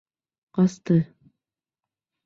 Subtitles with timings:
[0.59, 0.99] Ҡасты.